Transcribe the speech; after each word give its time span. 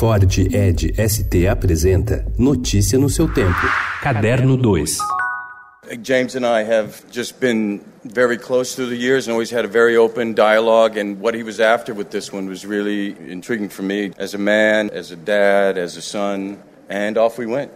Ford 0.00 0.24
Ed 0.54 0.94
ST 0.96 1.46
apresenta 1.46 2.24
Notícia 2.38 2.98
no 2.98 3.10
seu 3.10 3.28
tempo. 3.28 3.68
Caderno 4.00 4.56
2. 4.56 5.98
James 6.00 6.34
and 6.34 6.46
I 6.46 6.62
have 6.62 7.04
just 7.10 7.38
been 7.38 7.84
very 8.02 8.38
close 8.38 8.74
through 8.74 8.88
the 8.88 8.96
years 8.96 9.26
and 9.26 9.32
always 9.32 9.50
had 9.50 9.66
a 9.66 9.68
very 9.68 9.98
open 9.98 10.32
dialogue. 10.32 10.96
And 10.96 11.20
what 11.20 11.34
he 11.34 11.42
was 11.42 11.60
after 11.60 11.92
with 11.92 12.10
this 12.10 12.32
one 12.32 12.48
was 12.48 12.64
really 12.64 13.14
intriguing 13.30 13.68
for 13.68 13.82
me 13.82 14.12
as 14.16 14.32
a 14.32 14.38
man, 14.38 14.88
as 14.88 15.10
a 15.10 15.16
dad, 15.16 15.76
as 15.76 15.98
a 15.98 16.02
son. 16.02 16.62
And 16.88 17.18
off 17.18 17.36
we 17.36 17.44
went. 17.44 17.70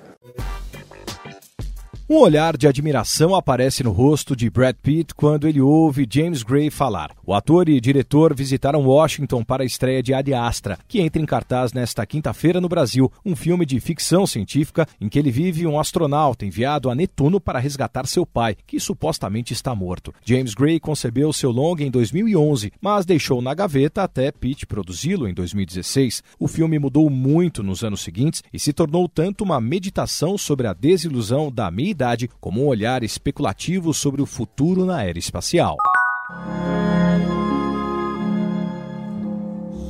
Um 2.06 2.16
olhar 2.16 2.54
de 2.54 2.68
admiração 2.68 3.34
aparece 3.34 3.82
no 3.82 3.90
rosto 3.90 4.36
de 4.36 4.50
Brad 4.50 4.76
Pitt 4.82 5.14
quando 5.14 5.48
ele 5.48 5.62
ouve 5.62 6.06
James 6.06 6.42
Gray 6.42 6.68
falar. 6.68 7.12
O 7.24 7.32
ator 7.32 7.66
e 7.66 7.80
diretor 7.80 8.34
visitaram 8.34 8.84
Washington 8.84 9.42
para 9.42 9.62
a 9.62 9.66
estreia 9.66 10.02
de 10.02 10.12
Ad 10.12 10.34
Astra, 10.34 10.78
que 10.86 11.00
entra 11.00 11.22
em 11.22 11.24
cartaz 11.24 11.72
nesta 11.72 12.04
quinta-feira 12.04 12.60
no 12.60 12.68
Brasil, 12.68 13.10
um 13.24 13.34
filme 13.34 13.64
de 13.64 13.80
ficção 13.80 14.26
científica 14.26 14.86
em 15.00 15.08
que 15.08 15.18
ele 15.18 15.30
vive 15.30 15.66
um 15.66 15.80
astronauta 15.80 16.44
enviado 16.44 16.90
a 16.90 16.94
Netuno 16.94 17.40
para 17.40 17.58
resgatar 17.58 18.06
seu 18.06 18.26
pai, 18.26 18.54
que 18.66 18.78
supostamente 18.78 19.54
está 19.54 19.74
morto. 19.74 20.12
James 20.26 20.52
Gray 20.52 20.78
concebeu 20.78 21.32
seu 21.32 21.50
longa 21.50 21.84
em 21.84 21.90
2011, 21.90 22.70
mas 22.82 23.06
deixou 23.06 23.40
na 23.40 23.54
gaveta 23.54 24.02
até 24.02 24.30
Pitt 24.30 24.66
produzi-lo 24.66 25.26
em 25.26 25.32
2016. 25.32 26.22
O 26.38 26.48
filme 26.48 26.78
mudou 26.78 27.08
muito 27.08 27.62
nos 27.62 27.82
anos 27.82 28.02
seguintes 28.02 28.42
e 28.52 28.58
se 28.58 28.74
tornou 28.74 29.08
tanto 29.08 29.42
uma 29.42 29.58
meditação 29.58 30.36
sobre 30.36 30.66
a 30.66 30.74
desilusão 30.74 31.50
da 31.50 31.70
meia 31.70 31.93
idade 31.94 32.28
como 32.40 32.62
um 32.62 32.66
olhar 32.66 33.02
especulativo 33.04 33.94
sobre 33.94 34.20
o 34.20 34.26
futuro 34.26 34.84
na 34.84 35.02
era 35.02 35.18
espacial. 35.18 35.76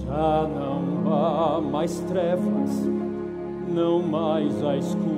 Já 0.06 0.46
não 0.46 1.12
há 1.12 1.60
mais 1.60 1.98
trevas, 2.00 2.70
não 3.66 4.02
mais 4.02 4.62
a 4.62 4.76
escuridão. 4.76 5.14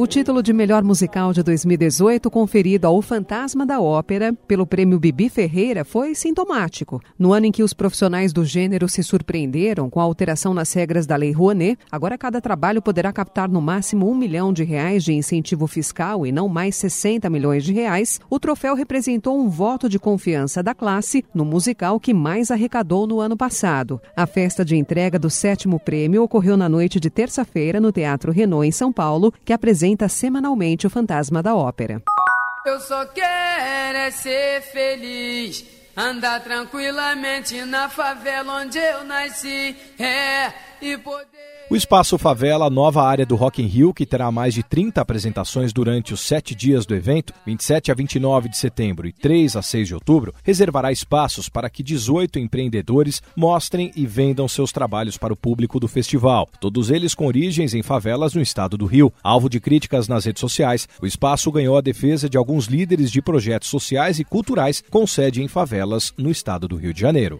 O 0.00 0.06
título 0.06 0.44
de 0.44 0.52
melhor 0.52 0.84
musical 0.84 1.32
de 1.32 1.42
2018, 1.42 2.30
conferido 2.30 2.86
ao 2.86 3.02
Fantasma 3.02 3.66
da 3.66 3.80
Ópera 3.80 4.32
pelo 4.46 4.64
prêmio 4.64 4.96
Bibi 4.96 5.28
Ferreira, 5.28 5.84
foi 5.84 6.14
sintomático. 6.14 7.02
No 7.18 7.32
ano 7.32 7.46
em 7.46 7.50
que 7.50 7.64
os 7.64 7.72
profissionais 7.72 8.32
do 8.32 8.44
gênero 8.44 8.88
se 8.88 9.02
surpreenderam 9.02 9.90
com 9.90 9.98
a 9.98 10.04
alteração 10.04 10.54
nas 10.54 10.72
regras 10.72 11.04
da 11.04 11.16
Lei 11.16 11.32
Rouanet, 11.32 11.80
agora 11.90 12.16
cada 12.16 12.40
trabalho 12.40 12.80
poderá 12.80 13.12
captar 13.12 13.48
no 13.48 13.60
máximo 13.60 14.08
um 14.08 14.14
milhão 14.14 14.52
de 14.52 14.62
reais 14.62 15.02
de 15.02 15.12
incentivo 15.12 15.66
fiscal 15.66 16.24
e 16.24 16.30
não 16.30 16.48
mais 16.48 16.76
60 16.76 17.28
milhões 17.28 17.64
de 17.64 17.72
reais. 17.72 18.20
O 18.30 18.38
troféu 18.38 18.76
representou 18.76 19.36
um 19.36 19.48
voto 19.48 19.88
de 19.88 19.98
confiança 19.98 20.62
da 20.62 20.76
classe 20.76 21.24
no 21.34 21.44
musical 21.44 21.98
que 21.98 22.14
mais 22.14 22.52
arrecadou 22.52 23.04
no 23.04 23.18
ano 23.18 23.36
passado. 23.36 24.00
A 24.14 24.28
festa 24.28 24.64
de 24.64 24.76
entrega 24.76 25.18
do 25.18 25.28
sétimo 25.28 25.80
prêmio 25.80 26.22
ocorreu 26.22 26.56
na 26.56 26.68
noite 26.68 27.00
de 27.00 27.10
terça-feira 27.10 27.80
no 27.80 27.90
Teatro 27.90 28.30
Renault, 28.30 28.64
em 28.64 28.70
São 28.70 28.92
Paulo, 28.92 29.34
que 29.44 29.52
apresenta 29.52 29.87
apresenta 29.88 30.08
semanalmente 30.08 30.86
o 30.86 30.90
Fantasma 30.90 31.42
da 31.42 31.54
Ópera. 31.54 32.02
Eu 32.66 32.78
só 32.80 33.06
quero 33.06 33.98
é 33.98 34.10
ser 34.10 34.60
feliz, 34.62 35.64
andar 35.96 36.42
tranquilamente 36.42 37.62
na 37.64 37.88
favela 37.88 38.60
onde 38.60 38.78
eu 38.78 39.04
nasci, 39.04 39.74
é, 39.98 40.52
e 40.82 40.96
poder. 40.98 41.57
O 41.70 41.76
Espaço 41.76 42.16
Favela, 42.16 42.70
nova 42.70 43.02
área 43.02 43.26
do 43.26 43.36
Rock 43.36 43.60
in 43.60 43.66
Rio, 43.66 43.92
que 43.92 44.06
terá 44.06 44.32
mais 44.32 44.54
de 44.54 44.62
30 44.62 45.02
apresentações 45.02 45.70
durante 45.70 46.14
os 46.14 46.20
sete 46.20 46.54
dias 46.54 46.86
do 46.86 46.94
evento, 46.94 47.34
27 47.44 47.92
a 47.92 47.94
29 47.94 48.48
de 48.48 48.56
setembro 48.56 49.06
e 49.06 49.12
3 49.12 49.54
a 49.54 49.60
6 49.60 49.88
de 49.88 49.94
outubro, 49.94 50.32
reservará 50.42 50.90
espaços 50.90 51.50
para 51.50 51.68
que 51.68 51.82
18 51.82 52.38
empreendedores 52.38 53.22
mostrem 53.36 53.92
e 53.94 54.06
vendam 54.06 54.48
seus 54.48 54.72
trabalhos 54.72 55.18
para 55.18 55.34
o 55.34 55.36
público 55.36 55.78
do 55.78 55.86
festival, 55.86 56.48
todos 56.58 56.90
eles 56.90 57.14
com 57.14 57.26
origens 57.26 57.74
em 57.74 57.82
favelas 57.82 58.32
no 58.32 58.40
estado 58.40 58.78
do 58.78 58.86
Rio. 58.86 59.12
Alvo 59.22 59.50
de 59.50 59.60
críticas 59.60 60.08
nas 60.08 60.24
redes 60.24 60.40
sociais, 60.40 60.88
o 61.02 61.06
espaço 61.06 61.52
ganhou 61.52 61.76
a 61.76 61.82
defesa 61.82 62.30
de 62.30 62.38
alguns 62.38 62.64
líderes 62.64 63.12
de 63.12 63.20
projetos 63.20 63.68
sociais 63.68 64.18
e 64.18 64.24
culturais 64.24 64.82
com 64.88 65.06
sede 65.06 65.42
em 65.42 65.48
favelas 65.48 66.14
no 66.16 66.30
estado 66.30 66.66
do 66.66 66.76
Rio 66.76 66.94
de 66.94 67.00
Janeiro. 67.02 67.38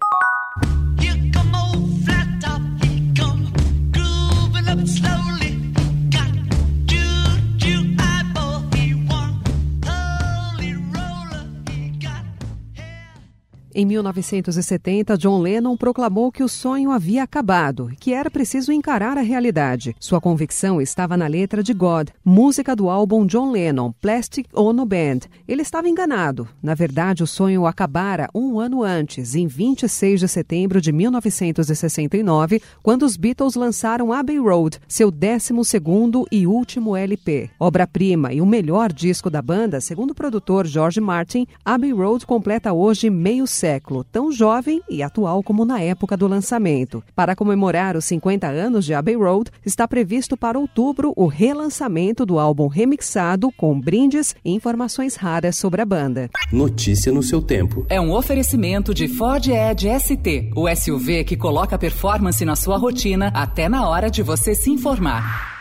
Em 13.78 13.86
1970, 13.86 15.16
John 15.16 15.40
Lennon 15.40 15.76
proclamou 15.76 16.32
que 16.32 16.42
o 16.42 16.48
sonho 16.48 16.90
havia 16.90 17.22
acabado 17.22 17.92
que 18.00 18.12
era 18.12 18.28
preciso 18.28 18.72
encarar 18.72 19.16
a 19.16 19.20
realidade. 19.20 19.94
Sua 20.00 20.20
convicção 20.20 20.80
estava 20.80 21.16
na 21.16 21.28
letra 21.28 21.62
de 21.62 21.72
God, 21.72 22.08
música 22.24 22.74
do 22.74 22.90
álbum 22.90 23.24
John 23.24 23.52
Lennon, 23.52 23.92
Plastic 24.00 24.48
Ono 24.52 24.84
Band. 24.84 25.28
Ele 25.46 25.62
estava 25.62 25.88
enganado. 25.88 26.48
Na 26.60 26.74
verdade, 26.74 27.22
o 27.22 27.26
sonho 27.26 27.66
acabara 27.66 28.28
um 28.34 28.58
ano 28.58 28.82
antes, 28.82 29.36
em 29.36 29.46
26 29.46 30.18
de 30.18 30.26
setembro 30.26 30.80
de 30.80 30.90
1969, 30.90 32.60
quando 32.82 33.04
os 33.04 33.16
Beatles 33.16 33.54
lançaram 33.54 34.12
Abbey 34.12 34.38
Road, 34.38 34.80
seu 34.88 35.12
12º 35.12 36.24
e 36.32 36.48
último 36.48 36.96
LP. 36.96 37.48
Obra-prima 37.60 38.32
e 38.32 38.40
o 38.40 38.46
melhor 38.46 38.92
disco 38.92 39.30
da 39.30 39.40
banda, 39.40 39.80
segundo 39.80 40.10
o 40.10 40.16
produtor 40.16 40.66
George 40.66 41.00
Martin, 41.00 41.46
Abbey 41.64 41.92
Road 41.92 42.26
completa 42.26 42.72
hoje 42.72 43.08
meio 43.08 43.46
século 43.46 43.67
século, 43.68 44.02
tão 44.02 44.32
jovem 44.32 44.80
e 44.88 45.02
atual 45.02 45.42
como 45.42 45.62
na 45.62 45.78
época 45.78 46.16
do 46.16 46.26
lançamento. 46.26 47.04
Para 47.14 47.36
comemorar 47.36 47.98
os 47.98 48.06
50 48.06 48.46
anos 48.46 48.82
de 48.86 48.94
Abbey 48.94 49.14
Road, 49.14 49.50
está 49.64 49.86
previsto 49.86 50.38
para 50.38 50.58
outubro 50.58 51.12
o 51.14 51.26
relançamento 51.26 52.24
do 52.24 52.38
álbum 52.38 52.66
remixado 52.66 53.52
com 53.52 53.78
brindes 53.78 54.34
e 54.42 54.52
informações 54.52 55.16
raras 55.16 55.56
sobre 55.56 55.82
a 55.82 55.84
banda. 55.84 56.30
Notícia 56.50 57.12
no 57.12 57.22
seu 57.22 57.42
tempo. 57.42 57.84
É 57.90 58.00
um 58.00 58.10
oferecimento 58.10 58.94
de 58.94 59.06
Ford 59.06 59.46
Edge 59.46 59.88
ST, 60.00 60.50
o 60.56 60.66
SUV 60.74 61.24
que 61.24 61.36
coloca 61.36 61.78
performance 61.78 62.42
na 62.46 62.56
sua 62.56 62.78
rotina 62.78 63.30
até 63.34 63.68
na 63.68 63.86
hora 63.86 64.10
de 64.10 64.22
você 64.22 64.54
se 64.54 64.70
informar. 64.70 65.57